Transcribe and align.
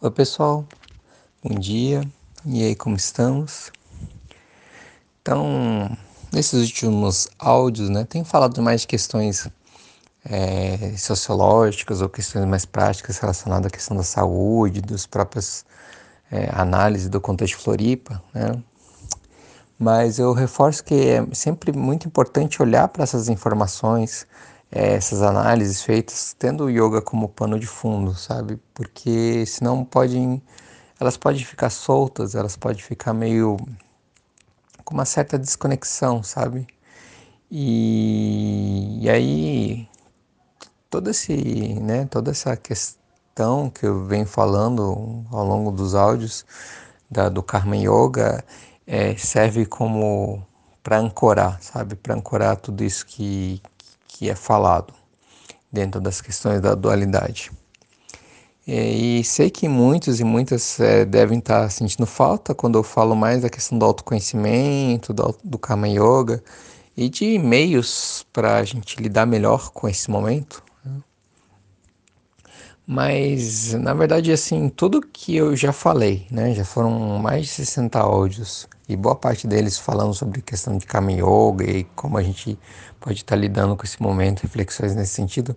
Oi 0.00 0.12
pessoal, 0.12 0.64
bom 1.42 1.58
dia, 1.58 2.08
e 2.46 2.62
aí 2.62 2.76
como 2.76 2.94
estamos? 2.94 3.72
Então, 5.20 5.90
nesses 6.32 6.68
últimos 6.68 7.28
áudios, 7.36 7.90
né, 7.90 8.04
tenho 8.04 8.24
falado 8.24 8.62
mais 8.62 8.82
de 8.82 8.86
questões 8.86 9.48
é, 10.24 10.96
sociológicas 10.96 12.00
ou 12.00 12.08
questões 12.08 12.44
mais 12.44 12.64
práticas 12.64 13.18
relacionadas 13.18 13.66
à 13.66 13.70
questão 13.70 13.96
da 13.96 14.04
saúde, 14.04 14.80
dos 14.80 15.04
próprios 15.04 15.64
é, 16.30 16.48
análises 16.52 17.08
do 17.08 17.20
contexto 17.20 17.58
Floripa, 17.58 18.22
né? 18.32 18.52
Mas 19.76 20.20
eu 20.20 20.32
reforço 20.32 20.84
que 20.84 20.94
é 20.94 21.26
sempre 21.32 21.72
muito 21.72 22.06
importante 22.06 22.62
olhar 22.62 22.86
para 22.86 23.02
essas 23.02 23.28
informações, 23.28 24.28
é, 24.70 24.94
essas 24.94 25.22
análises 25.22 25.82
feitas 25.82 26.34
tendo 26.38 26.64
o 26.64 26.70
yoga 26.70 27.00
como 27.02 27.28
pano 27.28 27.58
de 27.58 27.66
fundo, 27.66 28.14
sabe? 28.14 28.58
Porque 28.74 29.44
senão 29.46 29.84
podem, 29.84 30.42
elas 31.00 31.16
podem 31.16 31.44
ficar 31.44 31.70
soltas, 31.70 32.34
elas 32.34 32.56
podem 32.56 32.82
ficar 32.82 33.14
meio 33.14 33.56
com 34.84 34.94
uma 34.94 35.04
certa 35.04 35.38
desconexão, 35.38 36.22
sabe? 36.22 36.66
E, 37.50 38.98
e 39.02 39.10
aí 39.10 39.88
todo 40.90 41.10
esse, 41.10 41.34
né, 41.80 42.06
toda 42.06 42.30
essa 42.30 42.56
questão 42.56 43.70
que 43.70 43.86
eu 43.86 44.04
venho 44.04 44.26
falando 44.26 45.24
ao 45.30 45.46
longo 45.46 45.70
dos 45.70 45.94
áudios 45.94 46.44
da, 47.10 47.28
do 47.28 47.42
Karma 47.42 47.76
Yoga 47.76 48.44
é, 48.86 49.16
serve 49.16 49.66
como 49.66 50.46
para 50.82 50.98
ancorar, 50.98 51.60
sabe? 51.62 51.94
Para 51.96 52.14
ancorar 52.14 52.56
tudo 52.56 52.82
isso 52.82 53.04
que, 53.06 53.62
que 54.08 54.28
é 54.28 54.34
falado 54.34 54.92
dentro 55.70 56.00
das 56.00 56.20
questões 56.20 56.60
da 56.60 56.74
dualidade. 56.74 57.52
E, 58.66 59.20
e 59.20 59.24
sei 59.24 59.50
que 59.50 59.68
muitos 59.68 60.18
e 60.18 60.24
muitas 60.24 60.80
é, 60.80 61.04
devem 61.04 61.38
estar 61.38 61.70
sentindo 61.70 62.06
falta 62.06 62.54
quando 62.54 62.78
eu 62.78 62.82
falo 62.82 63.14
mais 63.14 63.42
da 63.42 63.50
questão 63.50 63.78
do 63.78 63.84
autoconhecimento, 63.84 65.12
do, 65.12 65.38
do 65.44 65.58
Karma 65.58 65.88
Yoga 65.88 66.42
e 66.96 67.08
de 67.08 67.38
meios 67.38 68.26
para 68.32 68.56
a 68.56 68.64
gente 68.64 69.00
lidar 69.00 69.26
melhor 69.26 69.70
com 69.70 69.88
esse 69.88 70.10
momento. 70.10 70.64
Né? 70.84 71.00
Mas, 72.86 73.74
na 73.74 73.94
verdade, 73.94 74.32
assim, 74.32 74.68
tudo 74.68 75.00
que 75.00 75.36
eu 75.36 75.54
já 75.54 75.72
falei, 75.72 76.26
né? 76.30 76.54
Já 76.54 76.64
foram 76.64 77.18
mais 77.18 77.46
de 77.46 77.52
60 77.52 78.00
áudios 78.00 78.66
e 78.88 78.96
boa 78.96 79.14
parte 79.14 79.46
deles 79.46 79.78
falando 79.78 80.14
sobre 80.14 80.40
questão 80.40 80.78
de 80.78 80.86
Kama 80.86 81.12
Yoga 81.12 81.64
e 81.64 81.84
como 81.94 82.16
a 82.16 82.22
gente 82.22 82.58
pode 82.98 83.18
estar 83.18 83.36
lidando 83.36 83.76
com 83.76 83.84
esse 83.84 84.00
momento, 84.02 84.40
reflexões 84.40 84.94
nesse 84.94 85.12
sentido, 85.12 85.54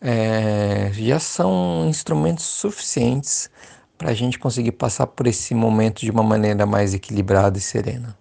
é, 0.00 0.90
já 0.92 1.20
são 1.20 1.86
instrumentos 1.88 2.44
suficientes 2.44 3.50
para 3.96 4.10
a 4.10 4.14
gente 4.14 4.38
conseguir 4.38 4.72
passar 4.72 5.06
por 5.06 5.26
esse 5.26 5.54
momento 5.54 6.00
de 6.00 6.10
uma 6.10 6.22
maneira 6.22 6.66
mais 6.66 6.94
equilibrada 6.94 7.58
e 7.58 7.60
serena. 7.60 8.18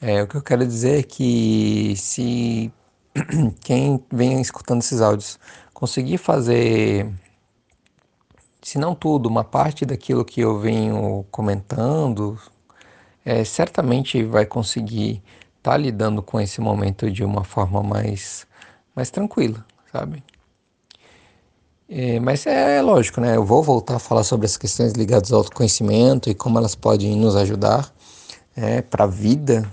É, 0.00 0.22
o 0.22 0.28
que 0.28 0.36
eu 0.36 0.42
quero 0.42 0.64
dizer 0.64 1.00
é 1.00 1.02
que 1.02 1.94
se 1.96 2.72
quem 3.60 4.02
vem 4.12 4.40
escutando 4.40 4.80
esses 4.80 5.00
áudios 5.00 5.38
conseguir 5.74 6.18
fazer, 6.18 7.12
se 8.62 8.78
não 8.78 8.94
tudo, 8.94 9.28
uma 9.28 9.44
parte 9.44 9.84
daquilo 9.84 10.24
que 10.24 10.40
eu 10.40 10.58
venho 10.58 11.26
comentando, 11.30 12.38
é, 13.28 13.44
certamente 13.44 14.24
vai 14.24 14.46
conseguir 14.46 15.22
estar 15.58 15.72
tá 15.72 15.76
lidando 15.76 16.22
com 16.22 16.40
esse 16.40 16.62
momento 16.62 17.10
de 17.10 17.22
uma 17.22 17.44
forma 17.44 17.82
mais, 17.82 18.46
mais 18.96 19.10
tranquila, 19.10 19.62
sabe? 19.92 20.24
É, 21.86 22.18
mas 22.20 22.46
é, 22.46 22.78
é 22.78 22.82
lógico, 22.82 23.20
né? 23.20 23.36
Eu 23.36 23.44
vou 23.44 23.62
voltar 23.62 23.96
a 23.96 23.98
falar 23.98 24.24
sobre 24.24 24.46
as 24.46 24.56
questões 24.56 24.94
ligadas 24.94 25.30
ao 25.30 25.40
autoconhecimento 25.40 26.30
e 26.30 26.34
como 26.34 26.56
elas 26.58 26.74
podem 26.74 27.14
nos 27.16 27.36
ajudar 27.36 27.92
é, 28.56 28.80
para 28.80 29.04
a 29.04 29.06
vida 29.06 29.70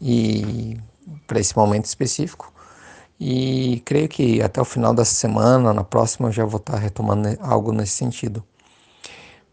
e 0.00 0.78
para 1.26 1.38
esse 1.38 1.54
momento 1.54 1.84
específico. 1.84 2.50
E 3.20 3.82
creio 3.84 4.08
que 4.08 4.40
até 4.40 4.62
o 4.62 4.64
final 4.64 4.94
dessa 4.94 5.14
semana, 5.14 5.74
na 5.74 5.84
próxima, 5.84 6.28
eu 6.28 6.32
já 6.32 6.46
vou 6.46 6.58
estar 6.58 6.78
retomando 6.78 7.36
algo 7.42 7.70
nesse 7.70 7.92
sentido. 7.92 8.42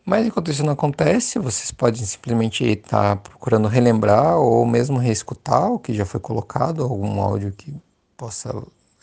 Mas 0.06 0.26
enquanto 0.26 0.50
isso 0.50 0.64
não 0.64 0.74
acontece, 0.74 1.38
vocês 1.38 1.72
podem 1.72 2.04
simplesmente 2.04 2.64
estar 2.66 3.18
procurando 3.18 3.68
relembrar 3.68 4.38
ou 4.38 4.66
mesmo 4.66 4.98
reescutar 4.98 5.72
o 5.72 5.80
que 5.80 5.94
já 5.94 6.06
foi 6.06 6.20
colocado, 6.20 6.84
algum 6.84 7.22
áudio 7.22 7.52
que 7.52 7.74
possa 8.18 8.52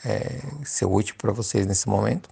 é, 0.05 0.43
ser 0.65 0.87
útil 0.87 1.15
para 1.17 1.33
vocês 1.33 1.67
nesse 1.67 1.89
momento. 1.89 2.29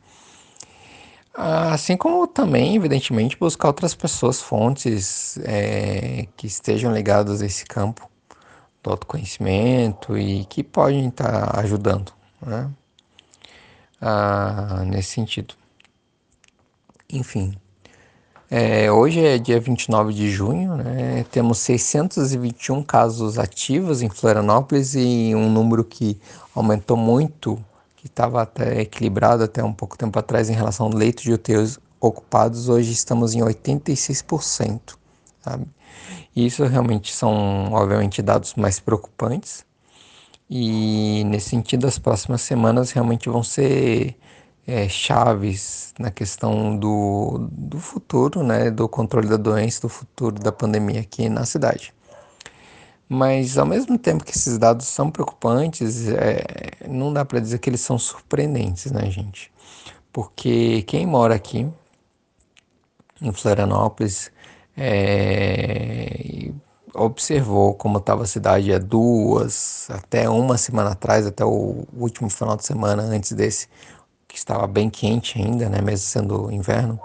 Assim 1.34 1.96
como 1.96 2.26
também, 2.26 2.74
evidentemente, 2.76 3.36
buscar 3.36 3.68
outras 3.68 3.94
pessoas, 3.94 4.40
fontes 4.40 5.38
é, 5.44 6.26
que 6.36 6.46
estejam 6.46 6.92
ligadas 6.92 7.42
a 7.42 7.46
esse 7.46 7.64
campo 7.66 8.10
do 8.82 8.90
autoconhecimento 8.90 10.16
e 10.16 10.44
que 10.46 10.64
podem 10.64 11.08
estar 11.08 11.58
ajudando 11.58 12.12
né? 12.40 12.70
ah, 14.00 14.82
nesse 14.86 15.10
sentido. 15.10 15.54
Enfim. 17.12 17.54
É, 18.48 18.90
hoje 18.92 19.24
é 19.24 19.38
dia 19.38 19.58
29 19.58 20.14
de 20.14 20.30
junho, 20.30 20.76
né? 20.76 21.24
temos 21.32 21.58
621 21.58 22.80
casos 22.84 23.40
ativos 23.40 24.02
em 24.02 24.08
Florianópolis 24.08 24.94
e 24.94 25.32
um 25.34 25.50
número 25.50 25.82
que 25.82 26.16
aumentou 26.54 26.96
muito, 26.96 27.58
que 27.96 28.06
estava 28.06 28.42
até 28.42 28.82
equilibrado 28.82 29.42
até 29.42 29.64
um 29.64 29.72
pouco 29.72 29.98
tempo 29.98 30.16
atrás 30.16 30.48
em 30.48 30.52
relação 30.52 30.86
ao 30.86 30.92
leito 30.92 31.24
de 31.24 31.32
UTIs 31.32 31.80
ocupados, 32.00 32.68
hoje 32.68 32.92
estamos 32.92 33.34
em 33.34 33.40
86%. 33.40 34.96
Sabe? 35.40 35.66
Isso 36.34 36.64
realmente 36.64 37.12
são, 37.12 37.72
obviamente, 37.72 38.22
dados 38.22 38.54
mais 38.54 38.78
preocupantes. 38.78 39.64
E 40.48 41.24
nesse 41.26 41.48
sentido, 41.48 41.86
as 41.86 41.98
próximas 41.98 42.42
semanas 42.42 42.92
realmente 42.92 43.28
vão 43.28 43.42
ser 43.42 44.16
é, 44.66 44.88
chaves 44.88 45.94
na 45.98 46.10
questão 46.10 46.76
do, 46.76 47.48
do 47.52 47.78
futuro, 47.78 48.42
né, 48.42 48.70
do 48.70 48.88
controle 48.88 49.28
da 49.28 49.36
doença, 49.36 49.82
do 49.82 49.88
futuro 49.88 50.34
da 50.40 50.50
pandemia 50.50 51.00
aqui 51.00 51.28
na 51.28 51.44
cidade. 51.44 51.94
Mas 53.08 53.56
ao 53.56 53.66
mesmo 53.66 53.96
tempo 53.96 54.24
que 54.24 54.32
esses 54.32 54.58
dados 54.58 54.86
são 54.86 55.10
preocupantes, 55.10 56.08
é, 56.08 56.44
não 56.88 57.12
dá 57.12 57.24
para 57.24 57.38
dizer 57.38 57.58
que 57.60 57.70
eles 57.70 57.80
são 57.80 57.98
surpreendentes, 57.98 58.90
né, 58.90 59.08
gente? 59.10 59.52
Porque 60.12 60.82
quem 60.82 61.06
mora 61.06 61.34
aqui 61.34 61.68
em 63.22 63.32
Florianópolis 63.32 64.32
é, 64.76 66.50
observou 66.94 67.74
como 67.74 67.98
estava 67.98 68.24
a 68.24 68.26
cidade 68.26 68.72
há 68.72 68.78
duas, 68.78 69.88
até 69.90 70.28
uma 70.28 70.58
semana 70.58 70.90
atrás, 70.90 71.26
até 71.26 71.44
o 71.44 71.86
último 71.96 72.28
final 72.28 72.56
de 72.56 72.64
semana 72.64 73.02
antes 73.02 73.32
desse, 73.32 73.68
que 74.36 74.40
estava 74.40 74.66
bem 74.66 74.90
quente 74.90 75.38
ainda, 75.38 75.70
né, 75.70 75.80
mesmo 75.80 76.06
sendo 76.06 76.52
inverno. 76.52 77.00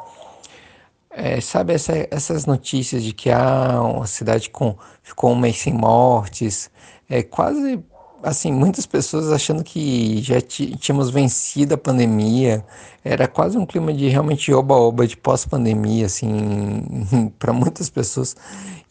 É, 1.09 1.39
sabe 1.39 1.73
essa, 1.73 1.93
essas 2.11 2.45
notícias 2.45 3.01
de 3.01 3.13
que 3.13 3.29
ah, 3.29 3.81
uma 3.81 4.05
cidade 4.05 4.49
com, 4.49 4.75
ficou 5.01 5.31
um 5.31 5.35
mês 5.37 5.57
sem 5.57 5.73
mortes, 5.73 6.69
é 7.09 7.23
quase 7.23 7.81
assim 8.21 8.51
muitas 8.51 8.85
pessoas 8.85 9.31
achando 9.31 9.63
que 9.63 10.21
já 10.21 10.41
tínhamos 10.41 11.09
vencido 11.09 11.73
a 11.73 11.77
pandemia, 11.77 12.65
era 13.03 13.29
quase 13.29 13.57
um 13.57 13.65
clima 13.65 13.93
de 13.93 14.09
realmente 14.09 14.53
oba-oba 14.53 15.07
de 15.07 15.15
pós-pandemia 15.15 16.07
assim 16.07 17.31
para 17.39 17.53
muitas 17.53 17.89
pessoas 17.89 18.35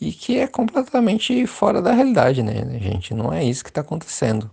e 0.01 0.13
que 0.13 0.39
é 0.39 0.47
completamente 0.47 1.47
fora 1.47 1.83
da 1.83 1.93
realidade, 1.93 2.43
né, 2.43 2.55
gente? 2.81 3.13
Não 3.13 3.31
é 3.33 3.45
isso 3.45 3.63
que 3.63 3.71
está 3.71 3.83
acontecendo. 3.83 4.51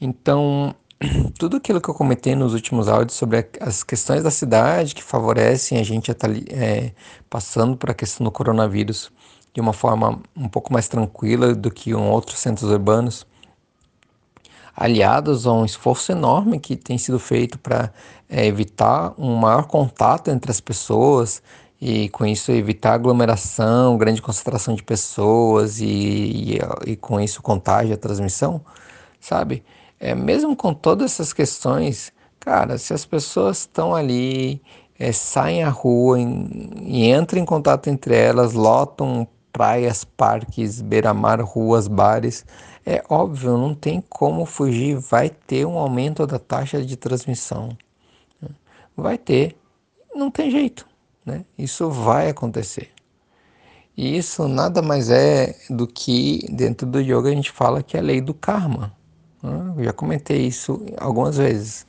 Então 0.00 0.74
tudo 1.38 1.56
aquilo 1.56 1.80
que 1.80 1.88
eu 1.88 1.94
comentei 1.94 2.34
nos 2.34 2.52
últimos 2.52 2.88
áudios 2.88 3.16
sobre 3.16 3.48
as 3.60 3.82
questões 3.82 4.22
da 4.22 4.30
cidade 4.30 4.94
que 4.94 5.02
favorecem 5.02 5.78
a 5.78 5.82
gente 5.82 6.10
a 6.10 6.12
estar 6.12 6.28
tá 6.28 6.34
é, 6.50 6.92
passando 7.28 7.76
por 7.76 7.90
a 7.90 7.94
questão 7.94 8.24
do 8.24 8.30
coronavírus 8.30 9.10
de 9.52 9.60
uma 9.60 9.72
forma 9.72 10.20
um 10.36 10.48
pouco 10.48 10.72
mais 10.72 10.88
tranquila 10.88 11.54
do 11.54 11.70
que 11.70 11.90
em 11.90 11.94
outros 11.94 12.38
centros 12.38 12.70
urbanos, 12.70 13.26
aliados 14.76 15.46
a 15.46 15.52
um 15.52 15.64
esforço 15.64 16.12
enorme 16.12 16.60
que 16.60 16.76
tem 16.76 16.96
sido 16.98 17.18
feito 17.18 17.58
para 17.58 17.92
é, 18.28 18.46
evitar 18.46 19.14
um 19.18 19.34
maior 19.36 19.66
contato 19.66 20.28
entre 20.30 20.50
as 20.50 20.60
pessoas 20.60 21.42
e 21.80 22.10
com 22.10 22.26
isso 22.26 22.52
evitar 22.52 22.92
aglomeração, 22.92 23.96
grande 23.96 24.20
concentração 24.20 24.74
de 24.74 24.82
pessoas 24.82 25.80
e, 25.80 25.86
e, 25.86 26.58
e 26.86 26.96
com 26.96 27.18
isso 27.18 27.40
contágio, 27.42 27.94
a 27.94 27.96
transmissão, 27.96 28.60
sabe? 29.18 29.64
É, 30.00 30.14
mesmo 30.14 30.56
com 30.56 30.72
todas 30.74 31.12
essas 31.12 31.32
questões, 31.32 32.12
cara, 32.40 32.78
se 32.78 32.94
as 32.94 33.04
pessoas 33.04 33.58
estão 33.58 33.94
ali, 33.94 34.62
é, 34.98 35.12
saem 35.12 35.62
à 35.62 35.68
rua 35.68 36.18
em, 36.18 36.70
e 36.82 37.10
entram 37.12 37.40
em 37.40 37.44
contato 37.44 37.88
entre 37.88 38.16
elas, 38.16 38.54
lotam 38.54 39.28
praias, 39.52 40.04
parques, 40.04 40.80
beira-mar, 40.80 41.40
ruas, 41.42 41.86
bares, 41.86 42.46
é 42.86 43.04
óbvio, 43.08 43.58
não 43.58 43.74
tem 43.74 44.02
como 44.08 44.46
fugir, 44.46 44.96
vai 44.96 45.28
ter 45.28 45.66
um 45.66 45.76
aumento 45.78 46.26
da 46.26 46.38
taxa 46.38 46.82
de 46.82 46.96
transmissão. 46.96 47.76
Vai 48.96 49.18
ter, 49.18 49.56
não 50.14 50.30
tem 50.30 50.50
jeito. 50.50 50.86
né? 51.24 51.44
Isso 51.58 51.90
vai 51.90 52.28
acontecer. 52.28 52.90
E 53.96 54.16
isso 54.16 54.48
nada 54.48 54.80
mais 54.80 55.10
é 55.10 55.54
do 55.68 55.86
que 55.86 56.46
dentro 56.50 56.86
do 56.86 57.00
yoga 57.00 57.28
a 57.28 57.34
gente 57.34 57.50
fala 57.50 57.82
que 57.82 57.96
é 57.96 58.00
a 58.00 58.02
lei 58.02 58.20
do 58.20 58.32
karma. 58.32 58.94
Né? 59.42 59.84
Já 59.84 59.92
comentei 59.92 60.46
isso 60.46 60.84
algumas 60.98 61.36
vezes, 61.36 61.86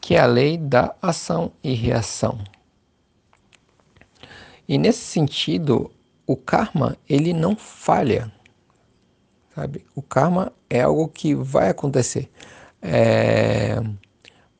que 0.00 0.14
é 0.14 0.20
a 0.20 0.26
lei 0.26 0.56
da 0.58 0.94
ação 1.00 1.52
e 1.62 1.74
reação. 1.74 2.38
E 4.66 4.78
nesse 4.78 5.00
sentido, 5.00 5.90
o 6.26 6.36
karma 6.36 6.96
ele 7.08 7.32
não 7.32 7.54
falha, 7.54 8.32
sabe? 9.54 9.84
O 9.94 10.02
karma 10.02 10.52
é 10.70 10.82
algo 10.82 11.08
que 11.08 11.34
vai 11.34 11.68
acontecer, 11.68 12.30
é... 12.80 13.78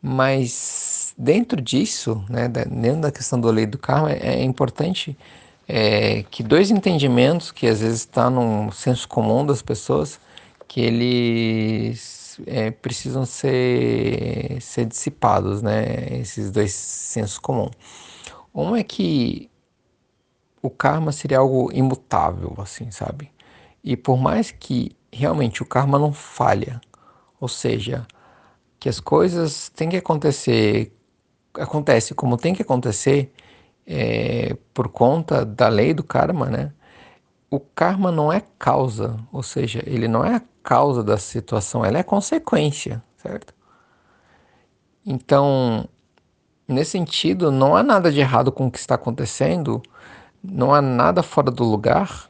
mas 0.02 1.14
dentro 1.16 1.60
disso, 1.60 2.22
né, 2.28 2.48
dentro 2.48 3.00
da 3.00 3.12
questão 3.12 3.40
da 3.40 3.50
lei 3.50 3.66
do 3.66 3.78
karma, 3.78 4.12
é 4.12 4.42
importante 4.42 5.16
é, 5.66 6.24
que 6.30 6.42
dois 6.42 6.70
entendimentos 6.70 7.50
que 7.50 7.66
às 7.66 7.80
vezes 7.80 8.00
está 8.00 8.28
no 8.28 8.70
senso 8.72 9.08
comum 9.08 9.44
das 9.46 9.62
pessoas, 9.62 10.20
que 10.74 10.80
eles 10.80 12.40
é, 12.48 12.68
precisam 12.68 13.24
ser, 13.24 14.60
ser 14.60 14.86
dissipados, 14.86 15.62
né? 15.62 16.18
Esses 16.18 16.50
dois 16.50 16.72
sensos 16.72 17.38
comuns. 17.38 17.70
Um 18.52 18.74
é 18.74 18.82
que 18.82 19.48
o 20.60 20.68
karma 20.68 21.12
seria 21.12 21.38
algo 21.38 21.70
imutável, 21.72 22.52
assim, 22.58 22.90
sabe? 22.90 23.30
E 23.84 23.96
por 23.96 24.16
mais 24.16 24.50
que 24.50 24.96
realmente 25.12 25.62
o 25.62 25.64
karma 25.64 25.96
não 25.96 26.12
falha, 26.12 26.80
ou 27.40 27.46
seja, 27.46 28.04
que 28.80 28.88
as 28.88 28.98
coisas 28.98 29.68
têm 29.68 29.88
que 29.88 29.96
acontecer, 29.98 30.92
acontece 31.54 32.16
como 32.16 32.36
tem 32.36 32.52
que 32.52 32.62
acontecer, 32.62 33.32
é, 33.86 34.56
por 34.74 34.88
conta 34.88 35.44
da 35.44 35.68
lei 35.68 35.94
do 35.94 36.02
karma, 36.02 36.46
né? 36.46 36.72
O 37.48 37.60
karma 37.60 38.10
não 38.10 38.32
é 38.32 38.42
causa, 38.58 39.16
ou 39.32 39.44
seja, 39.44 39.80
ele 39.86 40.08
não 40.08 40.24
é 40.24 40.34
a 40.34 40.42
causa 40.64 41.04
da 41.04 41.16
situação, 41.16 41.84
ela 41.84 41.98
é 41.98 42.02
consequência, 42.02 43.00
certo? 43.16 43.54
Então, 45.06 45.88
nesse 46.66 46.92
sentido, 46.92 47.52
não 47.52 47.76
há 47.76 47.82
nada 47.82 48.10
de 48.10 48.18
errado 48.18 48.50
com 48.50 48.66
o 48.66 48.70
que 48.70 48.78
está 48.78 48.96
acontecendo, 48.96 49.80
não 50.42 50.74
há 50.74 50.82
nada 50.82 51.22
fora 51.22 51.50
do 51.50 51.62
lugar, 51.62 52.28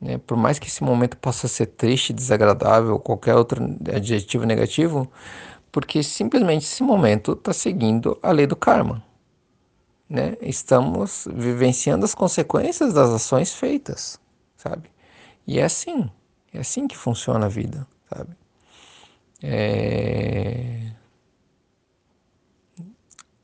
né? 0.00 0.18
por 0.18 0.36
mais 0.36 0.58
que 0.58 0.66
esse 0.66 0.84
momento 0.84 1.16
possa 1.16 1.48
ser 1.48 1.66
triste, 1.66 2.12
desagradável, 2.12 2.98
qualquer 2.98 3.34
outro 3.34 3.64
adjetivo 3.94 4.44
negativo, 4.44 5.10
porque 5.72 6.02
simplesmente 6.02 6.64
esse 6.64 6.82
momento 6.82 7.32
está 7.32 7.52
seguindo 7.52 8.18
a 8.22 8.30
lei 8.32 8.46
do 8.46 8.56
karma 8.56 9.02
né, 10.08 10.36
estamos 10.40 11.28
vivenciando 11.30 12.04
as 12.04 12.14
consequências 12.14 12.94
das 12.94 13.10
ações 13.10 13.54
feitas, 13.54 14.18
sabe? 14.56 14.90
E 15.46 15.58
é 15.58 15.64
assim, 15.64 16.10
é 16.52 16.58
assim 16.60 16.86
que 16.86 16.96
funciona 16.96 17.46
a 17.46 17.48
vida, 17.48 17.86
sabe? 18.08 18.30
É... 19.42 20.92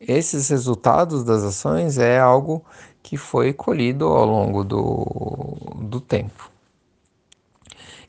Esses 0.00 0.48
resultados 0.48 1.24
das 1.24 1.42
ações 1.42 1.98
é 1.98 2.18
algo 2.18 2.64
que 3.02 3.16
foi 3.16 3.52
colhido 3.52 4.06
ao 4.06 4.26
longo 4.26 4.62
do, 4.64 5.56
do 5.82 6.00
tempo. 6.00 6.50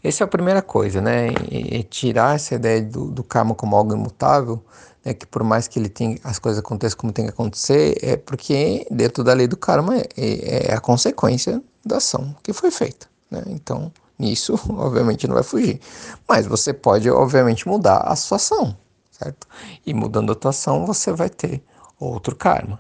Essa 0.03 0.24
é 0.24 0.25
a 0.25 0.27
primeira 0.27 0.62
coisa, 0.62 1.01
né? 1.01 1.30
E, 1.50 1.83
tirar 1.83 2.36
essa 2.36 2.56
ideia 2.56 2.81
do, 2.81 3.09
do 3.09 3.24
karma 3.24 3.56
como 3.56 3.75
algo 3.75 3.94
imutável 3.94 4.62
né, 5.06 5.13
que 5.13 5.27
por 5.27 5.44
mais 5.44 5.68
que 5.68 5.77
ele 5.77 5.88
tenha, 5.88 6.18
as 6.24 6.39
coisas 6.39 6.59
aconteçam 6.59 6.97
como 6.97 7.13
tem 7.13 7.25
que 7.25 7.31
acontecer, 7.31 7.95
é 8.01 8.18
porque 8.18 8.88
dentro 8.89 9.24
da 9.24 9.33
lei 9.33 9.47
do 9.47 9.56
karma 9.56 9.97
é, 9.97 10.71
é 10.71 10.74
a 10.74 10.81
consequência 10.81 11.62
da 11.86 11.97
ação 11.97 12.36
que 12.42 12.51
foi 12.51 12.71
feita. 12.71 13.07
Né? 13.30 13.44
Então, 13.47 13.92
nisso, 14.17 14.59
obviamente, 14.69 15.27
não 15.27 15.35
vai 15.35 15.44
fugir. 15.44 15.79
Mas 16.27 16.45
você 16.45 16.73
pode, 16.73 17.09
obviamente, 17.09 17.67
mudar 17.67 17.97
a 17.97 18.15
sua 18.15 18.38
ação, 18.38 18.75
certo? 19.12 19.47
E 19.85 19.94
mudando 19.94 20.31
a 20.31 20.35
tua 20.35 20.50
ação, 20.50 20.85
você 20.85 21.12
vai 21.12 21.29
ter 21.29 21.63
outro 22.00 22.35
karma. 22.35 22.79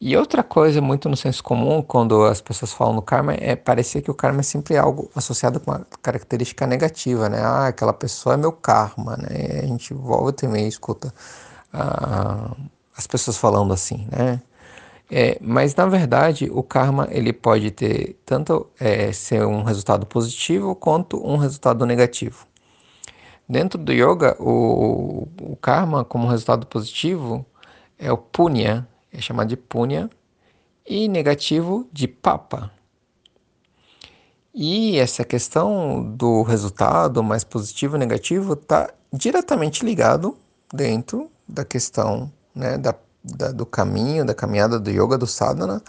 E 0.00 0.16
outra 0.16 0.42
coisa 0.42 0.80
muito 0.82 1.08
no 1.08 1.16
senso 1.16 1.42
comum, 1.42 1.80
quando 1.80 2.24
as 2.24 2.40
pessoas 2.40 2.72
falam 2.72 2.94
no 2.94 3.02
karma, 3.02 3.32
é 3.34 3.56
parecer 3.56 4.02
que 4.02 4.10
o 4.10 4.14
karma 4.14 4.40
é 4.40 4.42
sempre 4.42 4.76
algo 4.76 5.10
associado 5.14 5.60
com 5.60 5.70
uma 5.70 5.86
característica 6.02 6.66
negativa, 6.66 7.28
né? 7.28 7.40
Ah, 7.40 7.68
aquela 7.68 7.92
pessoa 7.92 8.34
é 8.34 8.36
meu 8.36 8.52
karma, 8.52 9.16
né? 9.16 9.60
A 9.62 9.66
gente 9.66 9.94
volta 9.94 10.44
e 10.44 10.48
meio 10.48 10.68
escuta 10.68 11.12
ah, 11.72 12.54
as 12.96 13.06
pessoas 13.06 13.36
falando 13.38 13.72
assim, 13.72 14.06
né? 14.10 14.42
É, 15.10 15.38
mas 15.40 15.74
na 15.74 15.86
verdade 15.86 16.50
o 16.50 16.62
karma 16.62 17.06
ele 17.10 17.32
pode 17.32 17.70
ter 17.70 18.18
tanto 18.24 18.70
é, 18.80 19.12
ser 19.12 19.44
um 19.44 19.62
resultado 19.62 20.06
positivo 20.06 20.74
quanto 20.74 21.24
um 21.24 21.36
resultado 21.36 21.84
negativo. 21.84 22.46
Dentro 23.48 23.78
do 23.78 23.92
yoga, 23.92 24.34
o, 24.40 25.28
o 25.42 25.56
karma 25.56 26.04
como 26.04 26.28
resultado 26.28 26.66
positivo 26.66 27.44
é 27.98 28.10
o 28.10 28.16
punya, 28.16 28.88
é 29.12 29.20
chamado 29.20 29.48
de 29.48 29.56
punya, 29.56 30.08
e 30.86 31.08
negativo 31.08 31.86
de 31.92 32.08
papa. 32.08 32.70
E 34.54 34.98
essa 34.98 35.24
questão 35.24 36.02
do 36.16 36.42
resultado 36.42 37.22
mais 37.22 37.44
positivo 37.44 37.96
e 37.96 37.98
negativo 37.98 38.54
está 38.54 38.92
diretamente 39.12 39.84
ligado 39.84 40.38
dentro 40.72 41.30
da 41.46 41.64
questão 41.64 42.32
né, 42.54 42.78
da, 42.78 42.94
da, 43.24 43.50
do 43.50 43.64
caminho, 43.64 44.24
da 44.24 44.34
caminhada 44.34 44.78
do 44.78 44.90
yoga, 44.90 45.16
do 45.16 45.26
sadhana, 45.26 45.82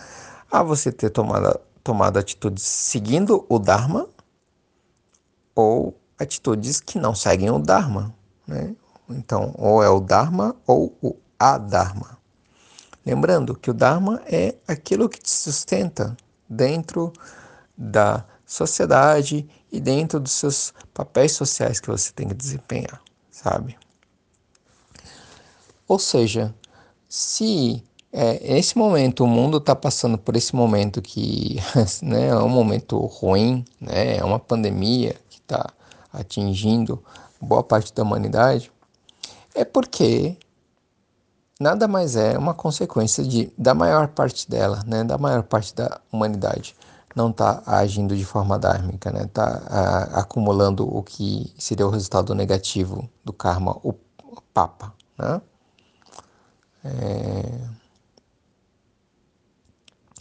a 0.50 0.64
você 0.64 0.92
ter 0.92 1.10
tomado, 1.10 1.60
tomado 1.84 2.18
atitudes 2.18 2.64
seguindo 2.64 3.46
o 3.50 3.60
Dharma 3.60 4.08
ou 5.54 6.00
atitudes 6.18 6.80
que 6.80 6.98
não 6.98 7.14
seguem 7.14 7.50
o 7.50 7.60
Dharma. 7.60 8.16
Né? 8.48 8.76
Então, 9.10 9.54
ou 9.58 9.84
é 9.84 9.90
o 9.90 10.00
Dharma 10.00 10.56
ou 10.66 10.98
o 11.02 11.16
Adharma. 11.38 12.18
Lembrando 13.06 13.56
que 13.56 13.70
o 13.70 13.74
Dharma 13.74 14.22
é 14.26 14.56
aquilo 14.68 15.10
que 15.10 15.20
te 15.20 15.30
sustenta 15.30 16.16
dentro 16.50 17.14
da 17.78 18.26
sociedade 18.46 19.48
e 19.72 19.80
dentro 19.80 20.20
dos 20.20 20.32
seus 20.32 20.74
papéis 20.94 21.34
sociais 21.34 21.80
que 21.80 21.88
você 21.88 22.12
tem 22.12 22.28
que 22.28 22.34
desempenhar, 22.34 23.02
sabe? 23.30 23.78
Ou 25.88 26.00
seja, 26.00 26.56
se 27.16 27.82
é, 28.12 28.54
nesse 28.54 28.78
momento 28.78 29.24
o 29.24 29.28
mundo 29.28 29.58
está 29.58 29.74
passando 29.74 30.18
por 30.18 30.36
esse 30.36 30.54
momento 30.54 31.02
que 31.02 31.56
né, 32.04 32.28
é 32.28 32.36
um 32.36 32.50
momento 32.50 32.98
ruim, 32.98 33.64
né, 33.80 34.18
é 34.18 34.24
uma 34.24 34.38
pandemia 34.38 35.16
que 35.30 35.40
está 35.40 35.70
atingindo 36.12 37.02
boa 37.40 37.64
parte 37.64 37.94
da 37.94 38.04
humanidade, 38.04 38.70
é 39.54 39.64
porque 39.64 40.36
nada 41.58 41.88
mais 41.88 42.18
é 42.18 42.38
uma 42.38 42.54
consequência 42.54 43.24
de, 43.24 43.50
da 43.58 43.74
maior 43.74 44.10
parte 44.10 44.50
dela, 44.50 44.84
né, 44.86 45.06
da 45.06 45.18
maior 45.18 45.44
parte 45.44 45.74
da 45.74 46.02
humanidade 46.12 46.76
não 47.16 47.30
está 47.30 47.64
agindo 47.66 48.14
de 48.14 48.26
forma 48.26 48.60
dármica, 48.60 49.10
né, 49.10 49.24
está 49.24 50.10
acumulando 50.12 50.86
o 50.86 51.02
que 51.02 51.54
seria 51.58 51.88
o 51.88 51.90
resultado 51.90 52.36
negativo 52.36 53.10
do 53.24 53.32
karma, 53.32 53.80
o, 53.82 53.94
papa, 54.54 54.94
né? 55.18 55.42
É... 56.86 57.76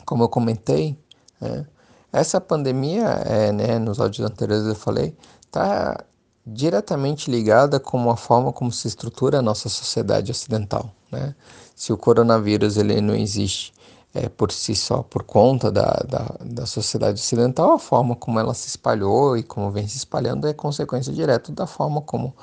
Como 0.04 0.24
eu 0.24 0.28
comentei, 0.28 0.98
né, 1.40 1.66
essa 2.12 2.40
pandemia, 2.40 3.06
é, 3.26 3.52
né, 3.52 3.78
nos 3.78 4.00
áudios 4.00 4.26
anteriores 4.26 4.66
eu 4.66 4.74
falei, 4.74 5.16
está 5.40 6.04
diretamente 6.46 7.30
ligada 7.30 7.80
com 7.80 8.10
a 8.10 8.16
forma 8.16 8.52
como 8.52 8.70
se 8.70 8.86
estrutura 8.86 9.38
a 9.38 9.42
nossa 9.42 9.68
sociedade 9.68 10.30
ocidental. 10.30 10.90
Né? 11.10 11.34
Se 11.74 11.92
o 11.92 11.96
coronavírus 11.96 12.76
ele 12.76 13.00
não 13.00 13.14
existe 13.14 13.72
é, 14.14 14.28
por 14.28 14.52
si 14.52 14.76
só, 14.76 15.02
por 15.02 15.24
conta 15.24 15.72
da, 15.72 15.90
da, 16.08 16.36
da 16.40 16.66
sociedade 16.66 17.20
ocidental, 17.20 17.72
a 17.72 17.78
forma 17.78 18.14
como 18.14 18.38
ela 18.38 18.54
se 18.54 18.68
espalhou 18.68 19.36
e 19.36 19.42
como 19.42 19.72
vem 19.72 19.88
se 19.88 19.96
espalhando 19.96 20.46
é 20.46 20.52
consequência 20.52 21.12
direta 21.12 21.50
da 21.50 21.66
forma 21.66 22.00
como 22.00 22.34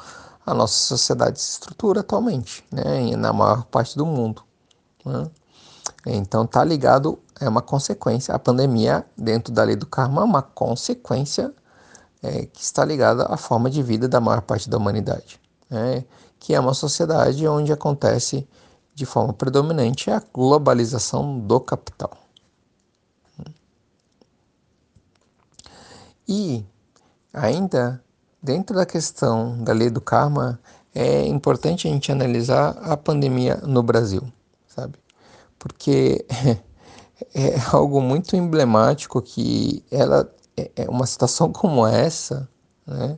a 0.45 0.53
nossa 0.53 0.73
sociedade 0.73 1.39
se 1.39 1.51
estrutura 1.51 2.01
atualmente, 2.01 2.63
né? 2.71 3.15
na 3.15 3.31
maior 3.31 3.65
parte 3.65 3.97
do 3.97 4.05
mundo. 4.05 4.43
Né? 5.05 5.29
Então 6.05 6.43
está 6.43 6.63
ligado, 6.63 7.19
é 7.39 7.47
uma 7.47 7.61
consequência, 7.61 8.33
a 8.33 8.39
pandemia 8.39 9.05
dentro 9.17 9.53
da 9.53 9.63
lei 9.63 9.75
do 9.75 9.85
karma 9.85 10.21
é 10.21 10.25
uma 10.25 10.41
consequência 10.41 11.53
é, 12.23 12.45
que 12.45 12.61
está 12.61 12.83
ligada 12.83 13.25
à 13.25 13.37
forma 13.37 13.69
de 13.69 13.81
vida 13.81 14.07
da 14.07 14.19
maior 14.19 14.41
parte 14.41 14.69
da 14.69 14.77
humanidade, 14.77 15.39
né? 15.69 16.03
que 16.39 16.55
é 16.55 16.59
uma 16.59 16.73
sociedade 16.73 17.47
onde 17.47 17.71
acontece 17.71 18.47
de 18.93 19.05
forma 19.05 19.33
predominante 19.33 20.09
a 20.09 20.21
globalização 20.33 21.39
do 21.39 21.59
capital. 21.59 22.11
E 26.27 26.65
ainda 27.33 28.03
dentro 28.41 28.75
da 28.75 28.85
questão 28.85 29.63
da 29.63 29.73
lei 29.73 29.89
do 29.89 30.01
karma, 30.01 30.59
é 30.93 31.25
importante 31.25 31.87
a 31.87 31.91
gente 31.91 32.11
analisar 32.11 32.77
a 32.81 32.97
pandemia 32.97 33.57
no 33.57 33.81
Brasil, 33.83 34.23
sabe? 34.67 34.97
Porque 35.57 36.25
é 37.33 37.55
algo 37.71 38.01
muito 38.01 38.35
emblemático 38.35 39.21
que 39.21 39.83
ela 39.91 40.29
é, 40.57 40.71
é 40.75 40.89
uma 40.89 41.05
situação 41.05 41.51
como 41.53 41.85
essa, 41.85 42.49
né? 42.85 43.17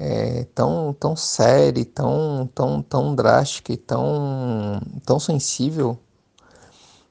É 0.00 0.44
tão, 0.54 0.92
tão 0.92 1.16
séria, 1.16 1.84
tão, 1.84 2.48
tão, 2.54 2.80
tão 2.80 3.16
drástica 3.16 3.72
e 3.72 3.76
tão, 3.76 4.80
tão 5.04 5.18
sensível 5.18 5.98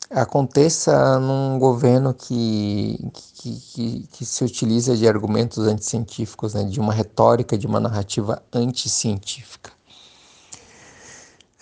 aconteça 0.10 1.20
num 1.20 1.60
governo 1.60 2.14
que, 2.14 2.98
que, 3.14 3.60
que, 3.60 4.08
que, 4.12 4.26
se 4.26 4.44
utiliza 4.44 4.96
de 4.96 5.08
argumentos 5.08 5.68
anticientíficos, 5.68 6.54
né, 6.54 6.64
de 6.64 6.80
uma 6.80 6.94
retórica, 6.94 7.58
de 7.58 7.68
uma 7.68 7.80
narrativa 7.80 8.42
anticientífica. 8.54 9.72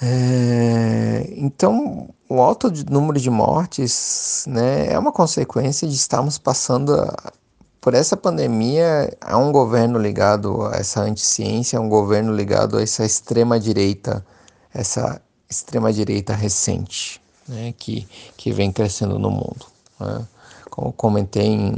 É, 0.02 1.34
então, 1.38 2.10
o 2.30 2.42
alto 2.42 2.72
número 2.90 3.20
de 3.20 3.30
mortes 3.30 4.46
né, 4.48 4.92
é 4.92 5.00
uma 5.00 5.12
consequência 5.12 5.88
de 5.88 5.96
estarmos 5.96 6.38
passando 6.38 6.94
a, 6.94 7.34
por 7.82 7.94
essa 7.94 8.18
pandemia 8.18 9.16
a 9.22 9.38
um 9.38 9.52
governo 9.52 9.98
ligado 9.98 10.64
a 10.68 10.76
essa 10.76 11.02
anticiência, 11.02 11.80
a 11.80 11.82
um 11.82 11.90
governo 11.90 12.36
ligado 12.36 12.78
a 12.78 12.82
essa 12.82 13.06
extrema-direita, 13.06 14.26
essa 14.74 15.22
extrema-direita 15.50 16.34
recente 16.34 17.25
né, 17.48 17.74
que, 17.78 18.08
que 18.38 18.52
vem 18.52 18.72
crescendo 18.72 19.20
no 19.20 19.30
mundo. 19.30 19.66
Né? 20.00 20.28
Como 20.70 20.92
comentei 20.92 21.48
em, 21.48 21.74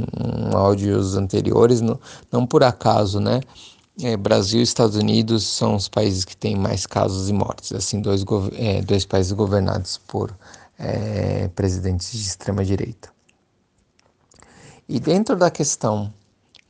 áudios 0.54 1.16
anteriores, 1.16 1.80
não, 1.80 1.98
não 2.32 2.46
por 2.46 2.64
acaso, 2.64 3.20
né? 3.20 3.40
É, 4.02 4.16
Brasil 4.16 4.60
e 4.60 4.62
Estados 4.62 4.96
Unidos 4.96 5.44
são 5.44 5.74
os 5.74 5.88
países 5.88 6.24
que 6.24 6.36
têm 6.36 6.56
mais 6.56 6.86
casos 6.86 7.28
e 7.28 7.32
mortes, 7.32 7.72
assim, 7.72 8.00
dois, 8.00 8.24
é, 8.52 8.80
dois 8.80 9.04
países 9.04 9.32
governados 9.32 9.98
por 10.06 10.36
é, 10.78 11.48
presidentes 11.48 12.12
de 12.12 12.18
extrema 12.18 12.64
direita. 12.64 13.10
E 14.88 15.00
dentro 15.00 15.36
da 15.36 15.50
questão, 15.50 16.12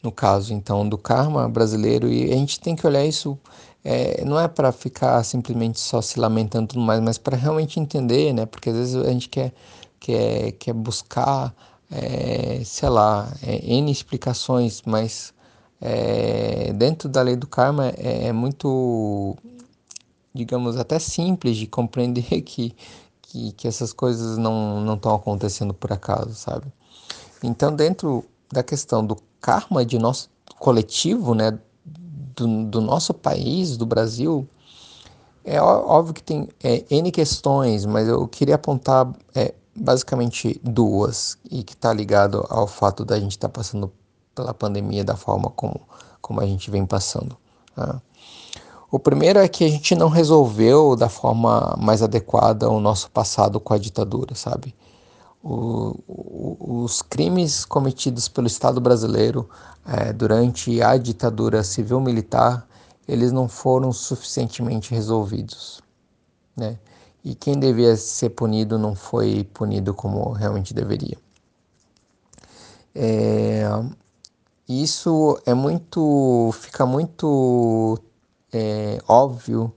no 0.02 0.10
caso 0.10 0.54
então 0.54 0.88
do 0.88 0.96
karma 0.96 1.48
brasileiro, 1.48 2.08
e 2.08 2.32
a 2.32 2.36
gente 2.36 2.58
tem 2.60 2.74
que 2.74 2.86
olhar 2.86 3.04
isso 3.04 3.38
é, 3.84 4.24
não 4.24 4.38
é 4.38 4.48
para 4.48 4.72
ficar 4.72 5.22
simplesmente 5.24 5.80
só 5.80 6.02
se 6.02 6.18
lamentando 6.18 6.68
tudo 6.68 6.80
mais, 6.80 7.00
mas 7.00 7.18
para 7.18 7.36
realmente 7.36 7.80
entender, 7.80 8.32
né? 8.32 8.46
Porque 8.46 8.70
às 8.70 8.76
vezes 8.76 8.96
a 8.96 9.10
gente 9.10 9.28
quer, 9.28 9.52
quer, 10.00 10.52
quer 10.52 10.72
buscar, 10.72 11.54
é, 11.90 12.62
sei 12.64 12.88
lá, 12.88 13.32
é, 13.42 13.56
N 13.72 13.90
explicações, 13.90 14.82
mas 14.84 15.32
é, 15.80 16.72
dentro 16.72 17.08
da 17.08 17.22
lei 17.22 17.36
do 17.36 17.46
karma 17.46 17.88
é, 17.96 18.26
é, 18.26 18.32
muito, 18.32 19.36
digamos, 20.34 20.76
até 20.76 20.98
simples 20.98 21.56
de 21.56 21.66
compreender 21.66 22.22
que, 22.42 22.74
que, 23.22 23.52
que 23.52 23.68
essas 23.68 23.92
coisas 23.92 24.36
não 24.38 24.94
estão 24.94 25.14
acontecendo 25.14 25.72
por 25.72 25.92
acaso, 25.92 26.34
sabe? 26.34 26.66
Então, 27.42 27.74
dentro 27.74 28.24
da 28.52 28.62
questão 28.62 29.06
do 29.06 29.16
karma 29.40 29.84
de 29.84 29.98
nosso 29.98 30.28
coletivo, 30.58 31.34
né, 31.34 31.56
do, 32.38 32.64
do 32.64 32.80
nosso 32.80 33.12
país, 33.12 33.76
do 33.76 33.84
Brasil, 33.84 34.48
é 35.44 35.60
óbvio 35.60 36.14
que 36.14 36.22
tem 36.22 36.48
é, 36.62 36.84
N 36.90 37.10
questões, 37.10 37.86
mas 37.86 38.06
eu 38.06 38.28
queria 38.28 38.56
apontar 38.56 39.10
é, 39.34 39.54
basicamente 39.74 40.60
duas, 40.62 41.38
e 41.50 41.62
que 41.62 41.72
está 41.72 41.92
ligado 41.92 42.46
ao 42.50 42.66
fato 42.66 43.04
da 43.04 43.18
gente 43.18 43.32
estar 43.32 43.48
tá 43.48 43.54
passando 43.54 43.90
pela 44.34 44.52
pandemia 44.52 45.04
da 45.04 45.16
forma 45.16 45.50
como, 45.50 45.80
como 46.20 46.40
a 46.40 46.46
gente 46.46 46.70
vem 46.70 46.84
passando. 46.84 47.36
Tá? 47.74 48.00
O 48.90 48.98
primeiro 48.98 49.38
é 49.38 49.48
que 49.48 49.64
a 49.64 49.68
gente 49.68 49.94
não 49.94 50.08
resolveu 50.08 50.96
da 50.96 51.08
forma 51.08 51.76
mais 51.78 52.02
adequada 52.02 52.70
o 52.70 52.80
nosso 52.80 53.10
passado 53.10 53.60
com 53.60 53.74
a 53.74 53.78
ditadura, 53.78 54.34
sabe? 54.34 54.74
O, 55.42 55.94
o, 56.06 56.82
os 56.82 57.00
crimes 57.00 57.64
cometidos 57.64 58.28
pelo 58.28 58.46
Estado 58.46 58.80
brasileiro 58.80 59.48
é, 59.86 60.12
durante 60.12 60.82
a 60.82 60.96
ditadura 60.96 61.62
civil-militar, 61.62 62.66
eles 63.06 63.32
não 63.32 63.48
foram 63.48 63.92
suficientemente 63.92 64.92
resolvidos, 64.92 65.80
né? 66.56 66.78
E 67.24 67.34
quem 67.34 67.58
devia 67.58 67.96
ser 67.96 68.30
punido 68.30 68.78
não 68.78 68.94
foi 68.94 69.44
punido 69.52 69.92
como 69.94 70.30
realmente 70.32 70.72
deveria. 70.74 71.18
É, 72.94 73.64
isso 74.68 75.40
é 75.46 75.54
muito, 75.54 76.50
fica 76.52 76.84
muito 76.84 77.98
é, 78.52 78.98
óbvio 79.06 79.72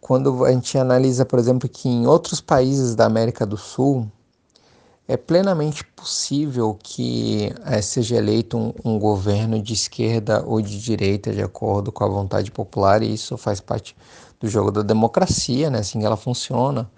quando 0.00 0.44
a 0.44 0.52
gente 0.52 0.76
analisa, 0.78 1.24
por 1.24 1.38
exemplo, 1.38 1.68
que 1.68 1.88
em 1.88 2.06
outros 2.06 2.40
países 2.40 2.94
da 2.94 3.06
América 3.06 3.46
do 3.46 3.56
Sul, 3.56 4.10
é 5.10 5.16
plenamente 5.16 5.84
possível 5.84 6.78
que 6.80 7.52
é, 7.64 7.82
seja 7.82 8.14
eleito 8.14 8.56
um, 8.56 8.72
um, 8.84 8.96
governo 8.96 9.60
de 9.60 9.72
esquerda 9.72 10.44
ou 10.46 10.62
de 10.62 10.80
direita, 10.80 11.32
de 11.32 11.42
acordo 11.42 11.90
com 11.90 12.04
a 12.04 12.08
vontade 12.08 12.48
popular, 12.52 13.02
e 13.02 13.12
isso 13.12 13.36
faz 13.36 13.60
parte 13.60 13.96
do 14.38 14.48
jogo 14.48 14.70
da 14.70 14.82
democracia, 14.82 15.68
né? 15.68 15.80
assim 15.80 16.04
ela 16.04 16.16
funciona. 16.16 16.88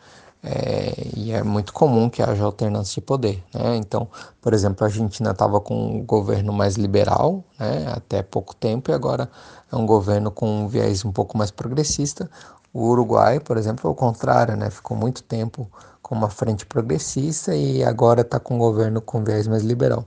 É, 0.44 0.92
e 1.16 1.32
é 1.32 1.42
muito 1.42 1.72
comum 1.72 2.10
que 2.10 2.20
haja 2.20 2.44
alternância 2.44 3.00
de 3.00 3.06
poder. 3.06 3.42
Né? 3.54 3.76
Então, 3.76 4.06
por 4.42 4.52
exemplo, 4.52 4.84
a 4.84 4.88
Argentina 4.88 5.30
estava 5.30 5.58
com 5.58 5.96
um 5.96 6.04
governo 6.04 6.52
mais 6.52 6.74
liberal 6.74 7.42
né? 7.58 7.86
até 7.94 8.22
pouco 8.22 8.54
tempo 8.54 8.90
e 8.90 8.94
agora 8.94 9.30
é 9.72 9.76
um 9.76 9.86
governo 9.86 10.30
com 10.30 10.64
um 10.64 10.68
viés 10.68 11.02
um 11.02 11.12
pouco 11.12 11.38
mais 11.38 11.50
progressista. 11.50 12.28
O 12.72 12.88
Uruguai, 12.88 13.38
por 13.38 13.56
exemplo, 13.56 13.88
é 13.88 13.92
o 13.92 13.94
contrário, 13.94 14.56
né? 14.56 14.70
ficou 14.70 14.96
muito 14.96 15.22
tempo 15.22 15.70
com 16.00 16.14
uma 16.14 16.30
frente 16.30 16.64
progressista 16.64 17.54
e 17.54 17.84
agora 17.84 18.22
está 18.22 18.40
com 18.40 18.54
um 18.56 18.58
governo 18.58 19.00
com 19.00 19.22
viés 19.22 19.46
mais 19.46 19.62
liberal. 19.62 20.06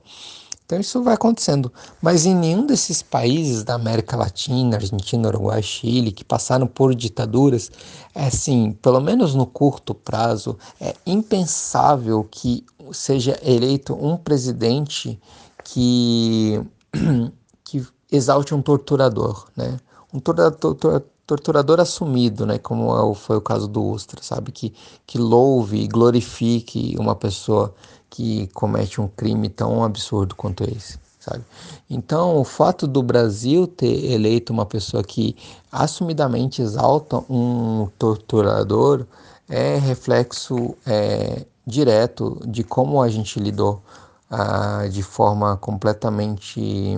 Então 0.65 0.79
isso 0.79 1.03
vai 1.03 1.13
acontecendo. 1.13 1.71
Mas 2.01 2.25
em 2.25 2.35
nenhum 2.35 2.65
desses 2.65 3.03
países 3.03 3.63
da 3.63 3.75
América 3.75 4.17
Latina, 4.17 4.77
Argentina, 4.77 5.27
Uruguai, 5.27 5.61
Chile, 5.61 6.11
que 6.11 6.23
passaram 6.23 6.65
por 6.65 6.95
ditaduras, 6.95 7.71
é 8.15 8.25
assim, 8.25 8.71
pelo 8.81 8.99
menos 8.99 9.35
no 9.35 9.45
curto 9.45 9.93
prazo, 9.93 10.57
é 10.81 10.95
impensável 11.05 12.27
que 12.29 12.65
seja 12.91 13.39
eleito 13.43 13.93
um 13.93 14.17
presidente 14.17 15.19
que, 15.63 16.59
que 17.63 17.85
exalte 18.11 18.55
um 18.55 18.61
torturador, 18.61 19.47
né? 19.55 19.77
Um 20.11 20.19
torturador, 20.19 21.03
torturador 21.25 21.79
assumido, 21.79 22.45
né, 22.45 22.57
como 22.57 22.95
é 22.95 23.15
foi 23.15 23.37
o 23.37 23.41
caso 23.41 23.67
do 23.67 23.83
Ustra, 23.83 24.21
sabe, 24.21 24.51
que, 24.51 24.73
que 25.05 25.17
louve 25.17 25.81
e 25.81 25.87
glorifique 25.87 26.95
uma 26.99 27.15
pessoa 27.15 27.73
que 28.09 28.47
comete 28.53 29.01
um 29.01 29.07
crime 29.07 29.49
tão 29.49 29.83
absurdo 29.83 30.35
quanto 30.35 30.63
esse, 30.63 30.99
sabe? 31.19 31.43
Então, 31.89 32.37
o 32.37 32.43
fato 32.43 32.87
do 32.87 33.01
Brasil 33.01 33.67
ter 33.67 34.11
eleito 34.11 34.53
uma 34.53 34.65
pessoa 34.65 35.03
que 35.03 35.35
assumidamente 35.71 36.61
exalta 36.61 37.17
um 37.29 37.89
torturador 37.97 39.05
é 39.49 39.77
reflexo 39.77 40.75
é, 40.85 41.45
direto 41.65 42.39
de 42.45 42.63
como 42.63 43.01
a 43.01 43.09
gente 43.09 43.39
lidou 43.39 43.81
ah, 44.29 44.87
de 44.89 45.03
forma 45.03 45.57
completamente 45.57 46.97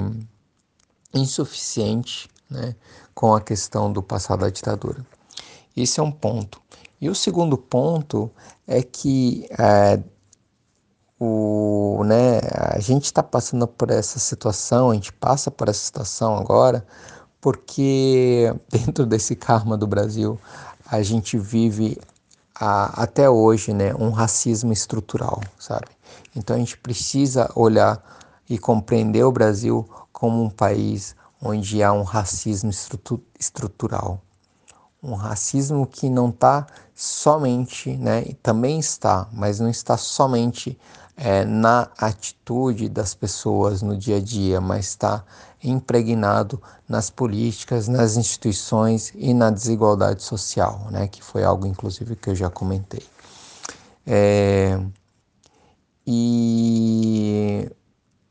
insuficiente 1.14 2.30
né, 2.50 2.76
com 3.18 3.34
a 3.34 3.42
questão 3.42 3.92
do 3.92 4.04
passado 4.04 4.42
da 4.42 4.50
ditadura. 4.52 5.04
Esse 5.76 6.00
é 6.00 6.04
um 6.04 6.12
ponto. 6.12 6.62
E 7.02 7.10
o 7.10 7.16
segundo 7.16 7.58
ponto 7.58 8.30
é 8.68 8.84
que 8.84 9.48
é, 9.58 10.00
o, 11.20 12.04
né, 12.06 12.40
a 12.54 12.80
gente 12.80 13.06
está 13.06 13.24
passando 13.24 13.68
por 13.68 13.90
essa 13.90 14.20
situação, 14.20 14.92
a 14.92 14.94
gente 14.94 15.12
passa 15.12 15.50
por 15.50 15.68
essa 15.68 15.80
situação 15.80 16.38
agora, 16.38 16.86
porque 17.42 18.54
dentro 18.70 19.04
desse 19.04 19.36
karma 19.36 19.76
do 19.76 19.88
Brasil, 19.88 20.40
a 20.86 21.02
gente 21.02 21.40
vive 21.40 22.00
a, 22.54 23.02
até 23.02 23.28
hoje 23.28 23.74
né, 23.74 23.96
um 23.96 24.12
racismo 24.12 24.72
estrutural, 24.72 25.42
sabe? 25.58 25.88
Então 26.36 26.56
a 26.56 26.60
gente 26.60 26.78
precisa 26.78 27.50
olhar 27.56 28.00
e 28.48 28.60
compreender 28.60 29.24
o 29.24 29.32
Brasil 29.32 29.90
como 30.12 30.44
um 30.44 30.52
país 30.52 31.16
onde 31.42 31.84
há 31.84 31.92
um 31.94 32.04
racismo 32.04 32.72
estrutural. 33.40 34.22
Um 35.02 35.14
racismo 35.14 35.86
que 35.86 36.10
não 36.10 36.30
está 36.30 36.66
somente, 36.96 37.96
né, 37.98 38.26
também 38.42 38.80
está, 38.80 39.28
mas 39.32 39.60
não 39.60 39.70
está 39.70 39.96
somente 39.96 40.78
é, 41.16 41.46
na 41.46 41.90
atitude 41.98 42.90
das 42.90 43.14
pessoas 43.14 43.82
no 43.82 43.96
dia 43.96 44.18
a 44.18 44.20
dia, 44.20 44.60
mas 44.60 44.88
está 44.88 45.24
impregnado 45.64 46.62
nas 46.88 47.10
políticas, 47.10 47.88
nas 47.88 48.18
instituições 48.18 49.12
e 49.16 49.34
na 49.34 49.50
desigualdade 49.50 50.24
social, 50.24 50.88
né, 50.90 51.08
que 51.08 51.24
foi 51.24 51.44
algo 51.44 51.68
inclusive 51.68 52.16
que 52.16 52.30
eu 52.30 52.36
já 52.36 52.50
comentei. 52.50 53.04
É, 54.06 54.80
e 56.06 57.70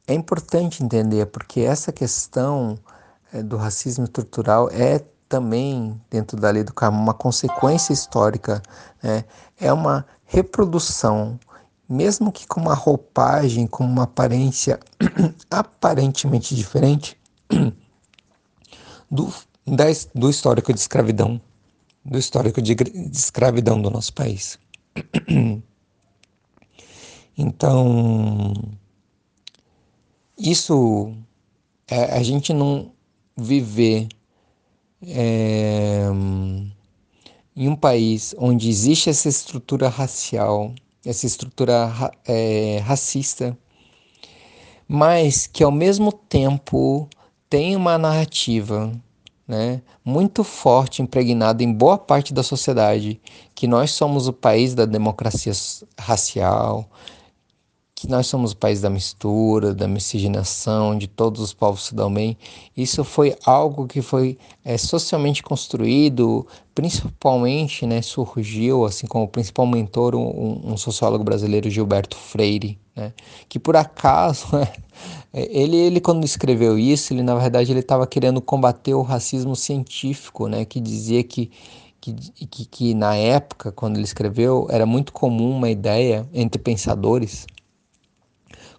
é 0.06 0.14
importante 0.14 0.82
entender 0.82 1.26
porque 1.26 1.60
essa 1.60 1.92
questão 1.92 2.78
do 3.42 3.56
racismo 3.56 4.04
estrutural 4.04 4.68
é 4.70 5.00
também, 5.28 6.00
dentro 6.10 6.36
da 6.38 6.50
lei 6.50 6.62
do 6.62 6.72
karma, 6.72 6.98
uma 6.98 7.14
consequência 7.14 7.92
histórica, 7.92 8.62
né? 9.02 9.24
é 9.60 9.72
uma 9.72 10.06
reprodução 10.24 11.38
mesmo 11.88 12.32
que 12.32 12.46
com 12.46 12.60
uma 12.60 12.74
roupagem, 12.74 13.66
com 13.66 13.84
uma 13.84 14.04
aparência 14.04 14.80
aparentemente 15.50 16.54
diferente 16.54 17.16
do, 19.10 19.32
da, 19.66 19.84
do 20.14 20.28
histórico 20.28 20.72
de 20.72 20.80
escravidão, 20.80 21.40
do 22.04 22.18
histórico 22.18 22.60
de, 22.60 22.74
de 22.74 23.16
escravidão 23.16 23.80
do 23.80 23.90
nosso 23.90 24.12
país. 24.12 24.58
Então, 27.38 28.54
isso 30.38 31.14
é, 31.86 32.16
a 32.16 32.22
gente 32.22 32.50
não 32.54 32.90
viver 33.36 34.08
é, 35.06 36.06
em 37.54 37.68
um 37.68 37.76
país 37.76 38.34
onde 38.38 38.68
existe 38.68 39.10
essa 39.10 39.28
estrutura 39.28 39.88
racial, 39.88 40.72
essa 41.04 41.26
estrutura 41.26 42.12
é, 42.26 42.78
racista, 42.84 43.56
mas 44.88 45.46
que 45.46 45.62
ao 45.62 45.72
mesmo 45.72 46.12
tempo 46.12 47.08
tem 47.48 47.76
uma 47.76 47.98
narrativa 47.98 48.92
né, 49.46 49.80
muito 50.04 50.42
forte, 50.42 51.02
impregnada 51.02 51.62
em 51.62 51.72
boa 51.72 51.96
parte 51.96 52.34
da 52.34 52.42
sociedade, 52.42 53.20
que 53.54 53.66
nós 53.66 53.92
somos 53.92 54.26
o 54.26 54.32
país 54.32 54.74
da 54.74 54.84
democracia 54.84 55.52
racial, 55.98 56.88
que 57.96 58.06
nós 58.06 58.26
somos 58.26 58.52
o 58.52 58.56
país 58.56 58.82
da 58.82 58.90
mistura, 58.90 59.74
da 59.74 59.88
miscigenação, 59.88 60.98
de 60.98 61.06
todos 61.06 61.40
os 61.40 61.54
povos 61.54 61.86
se 61.86 61.94
dão 61.94 62.12
bem. 62.12 62.36
Isso 62.76 63.02
foi 63.02 63.34
algo 63.42 63.86
que 63.86 64.02
foi 64.02 64.36
é, 64.62 64.76
socialmente 64.76 65.42
construído, 65.42 66.46
principalmente, 66.74 67.86
né, 67.86 68.02
surgiu, 68.02 68.84
assim 68.84 69.06
como 69.06 69.24
o 69.24 69.28
principal 69.28 69.66
mentor, 69.66 70.14
um, 70.14 70.72
um 70.72 70.76
sociólogo 70.76 71.24
brasileiro, 71.24 71.70
Gilberto 71.70 72.18
Freire, 72.18 72.78
né, 72.94 73.14
que 73.48 73.58
por 73.58 73.76
acaso, 73.76 74.46
ele, 75.32 75.78
ele 75.78 75.98
quando 75.98 76.22
escreveu 76.22 76.78
isso, 76.78 77.14
ele 77.14 77.22
na 77.22 77.34
verdade 77.34 77.72
ele 77.72 77.80
estava 77.80 78.06
querendo 78.06 78.42
combater 78.42 78.92
o 78.92 79.00
racismo 79.00 79.56
científico, 79.56 80.48
né, 80.48 80.66
que 80.66 80.80
dizia 80.80 81.24
que 81.24 81.50
que, 81.98 82.12
que, 82.46 82.64
que, 82.66 82.94
na 82.94 83.16
época, 83.16 83.72
quando 83.72 83.96
ele 83.96 84.04
escreveu, 84.04 84.68
era 84.70 84.86
muito 84.86 85.12
comum 85.12 85.50
uma 85.50 85.68
ideia 85.68 86.28
entre 86.32 86.62
pensadores 86.62 87.46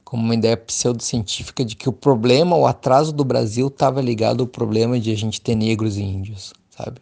como 0.07 0.23
uma 0.23 0.35
ideia 0.35 0.55
pseudocientífica 0.55 1.65
de 1.65 1.75
que 1.75 1.89
o 1.89 1.91
problema, 1.91 2.55
o 2.55 2.65
atraso 2.65 3.11
do 3.11 3.25
Brasil 3.25 3.67
estava 3.67 4.01
ligado 4.01 4.39
ao 4.39 4.47
problema 4.47 4.97
de 4.97 5.11
a 5.11 5.15
gente 5.17 5.41
ter 5.41 5.53
negros 5.53 5.97
e 5.97 6.01
índios, 6.01 6.53
sabe? 6.69 7.01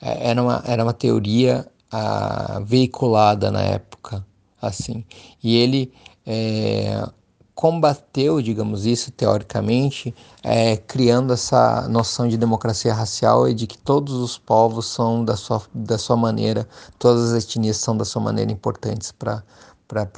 É, 0.00 0.30
era 0.30 0.42
uma, 0.42 0.62
era 0.66 0.82
uma 0.82 0.94
teoria 0.94 1.70
ah, 1.92 2.62
veiculada 2.64 3.50
na 3.50 3.60
época, 3.60 4.24
assim. 4.58 5.04
E 5.42 5.54
ele 5.54 5.92
é, 6.24 7.06
combateu, 7.54 8.40
digamos 8.40 8.86
isso, 8.86 9.10
teoricamente, 9.10 10.14
é, 10.42 10.78
criando 10.78 11.34
essa 11.34 11.86
noção 11.90 12.26
de 12.26 12.38
democracia 12.38 12.94
racial 12.94 13.50
e 13.50 13.52
de 13.52 13.66
que 13.66 13.76
todos 13.76 14.14
os 14.14 14.38
povos 14.38 14.86
são 14.86 15.22
da 15.26 15.36
sua, 15.36 15.60
da 15.74 15.98
sua 15.98 16.16
maneira, 16.16 16.66
todas 16.98 17.34
as 17.34 17.44
etnias 17.44 17.76
são 17.76 17.94
da 17.94 18.06
sua 18.06 18.22
maneira 18.22 18.50
importantes 18.50 19.12
para 19.12 19.44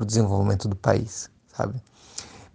o 0.01 0.05
desenvolvimento 0.05 0.69
do 0.69 0.77
país, 0.77 1.29
sabe? 1.49 1.83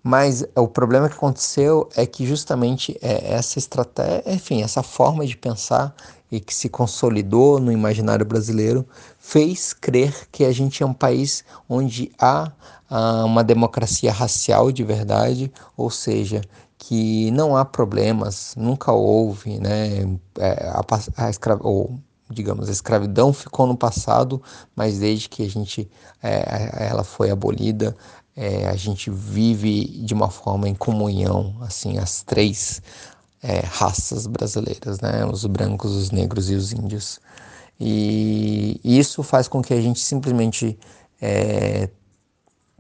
Mas 0.08 0.42
o 0.56 0.70
problema 0.70 1.10
que 1.10 1.16
aconteceu 1.16 1.90
é 1.94 2.06
que 2.06 2.26
justamente 2.26 2.98
é, 3.02 3.34
essa 3.34 3.60
estratégia, 3.60 4.24
enfim, 4.26 4.64
essa 4.64 4.82
forma 4.82 5.28
de 5.28 5.36
pensar 5.36 5.94
e 6.32 6.40
que 6.40 6.56
se 6.56 6.70
consolidou 6.70 7.60
no 7.60 7.74
imaginário 7.74 8.26
brasileiro 8.26 8.88
fez 9.20 9.74
crer 9.74 10.30
que 10.32 10.46
a 10.46 10.52
gente 10.54 10.82
é 10.82 10.86
um 10.86 10.94
país 10.94 11.44
onde 11.68 12.10
há, 12.18 12.54
uma 13.26 13.44
democracia 13.44 14.14
racial 14.14 14.72
de 14.72 14.82
verdade, 14.82 15.52
ou 15.76 15.90
seja, 15.90 16.40
que 16.78 17.30
não 17.32 17.58
há 17.58 17.66
problemas, 17.66 18.54
nunca 18.56 18.94
houve, 18.94 19.60
né? 19.60 20.18
É, 20.40 20.70
a, 20.70 21.26
a 21.26 21.30
escra 21.30 21.60
ou, 21.60 22.00
digamos, 22.30 22.70
a 22.70 22.72
escravidão 22.72 23.34
ficou 23.34 23.68
no 23.68 23.76
passado, 23.76 24.42
mas 24.74 25.00
desde 25.00 25.28
que 25.28 25.44
a 25.44 25.50
gente, 25.50 25.90
é, 26.24 26.88
ela 26.90 27.04
foi 27.04 27.30
abolida, 27.30 27.94
é, 28.38 28.68
a 28.68 28.76
gente 28.76 29.10
vive 29.10 29.86
de 30.06 30.14
uma 30.14 30.30
forma 30.30 30.70
em 30.70 30.76
comunhão, 30.76 31.56
assim, 31.62 31.98
as 31.98 32.22
três 32.22 32.84
é, 33.42 33.62
raças 33.62 34.28
brasileiras, 34.28 35.00
né? 35.02 35.26
Os 35.26 35.44
brancos, 35.48 35.92
os 35.92 36.12
negros 36.12 36.52
e 36.52 36.54
os 36.54 36.72
índios. 36.72 37.20
E 37.80 38.80
isso 38.84 39.24
faz 39.24 39.48
com 39.48 39.60
que 39.62 39.74
a 39.74 39.82
gente 39.82 40.00
simplesmente 40.00 40.78
é, 41.20 41.90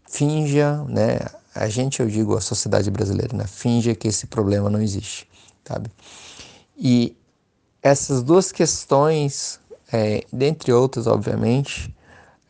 finja, 0.07 0.83
né? 0.83 1.19
A 1.55 1.67
gente, 1.67 2.01
eu 2.01 2.07
digo, 2.07 2.37
a 2.37 2.41
sociedade 2.41 2.91
brasileira, 2.91 3.35
né? 3.35 3.45
Finja 3.47 3.95
que 3.95 4.07
esse 4.07 4.27
problema 4.27 4.69
não 4.69 4.79
existe, 4.79 5.27
sabe? 5.65 5.89
E 6.77 7.17
essas 7.81 8.21
duas 8.21 8.51
questões, 8.51 9.59
é, 9.91 10.23
dentre 10.31 10.71
outras, 10.71 11.07
obviamente, 11.07 11.95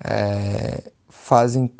é, 0.04 0.92
fazem 1.08 1.72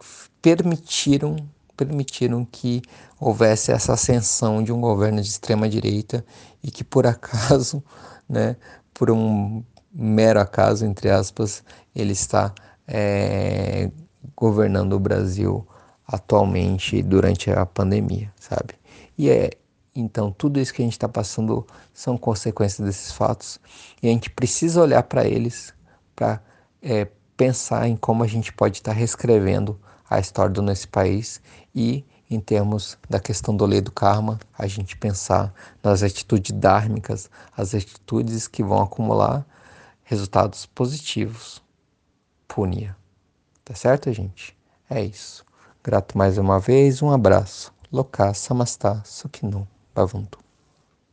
permitiram 0.48 1.36
permitiram 1.76 2.44
que 2.44 2.82
houvesse 3.20 3.72
essa 3.72 3.94
ascensão 3.94 4.64
de 4.64 4.72
um 4.72 4.80
governo 4.80 5.22
de 5.22 5.28
extrema 5.28 5.68
direita 5.68 6.26
e 6.64 6.72
que 6.72 6.84
por 6.84 7.06
acaso, 7.06 7.84
né, 8.28 8.56
por 8.94 9.12
um 9.12 9.62
mero 9.94 10.40
acaso 10.40 10.86
entre 10.86 11.10
aspas, 11.10 11.64
ele 11.94 12.14
está 12.14 12.54
é, 12.88 13.92
governando 14.36 14.94
o 14.94 15.00
Brasil 15.00 15.68
atualmente 16.08 17.04
durante 17.04 17.52
a 17.52 17.66
pandemia, 17.66 18.34
sabe? 18.40 18.74
E 19.18 19.30
é 19.30 19.52
então 19.94 20.32
tudo 20.32 20.60
isso 20.60 20.74
que 20.74 20.82
a 20.82 20.86
gente 20.86 20.94
está 20.94 21.10
passando 21.10 21.68
são 21.94 22.18
consequências 22.18 22.88
desses 22.88 23.12
fatos 23.12 23.60
e 24.02 24.08
a 24.08 24.12
gente 24.12 24.30
precisa 24.30 24.82
olhar 24.82 25.04
para 25.04 25.28
eles 25.28 25.74
para 26.16 26.42
é, 26.82 27.08
pensar 27.36 27.88
em 27.88 27.98
como 27.98 28.24
a 28.24 28.28
gente 28.28 28.54
pode 28.54 28.78
estar 28.78 28.94
tá 28.94 28.98
reescrevendo 28.98 29.80
a 30.10 30.20
história 30.20 30.52
do 30.52 30.62
nosso 30.62 30.88
país 30.90 31.42
e, 31.74 32.06
em 32.30 32.40
termos 32.40 32.98
da 33.10 33.20
questão 33.20 33.56
do 33.56 33.66
lei 33.66 33.82
do 33.82 33.92
karma, 33.92 34.40
a 34.58 34.68
gente 34.68 34.98
pensar 34.98 35.54
nas 35.84 36.04
atitudes 36.04 36.52
dármicas, 36.52 37.30
as 37.56 37.74
atitudes 37.74 38.48
que 38.48 38.64
vão 38.64 38.82
acumular 38.82 39.46
resultados 40.04 40.66
positivos. 40.66 41.62
Punia. 42.48 42.96
Tá 43.64 43.76
certo, 43.76 44.12
gente? 44.14 44.58
É 44.90 45.04
isso. 45.04 45.46
Grato 45.84 46.18
mais 46.18 46.38
uma 46.38 46.60
vez, 46.60 47.02
um 47.02 47.12
abraço. 47.12 47.74
Loka 47.92 48.34
Samastha 48.34 49.02
Sukhinu 49.06 49.68
Bhavantu. 49.94 50.47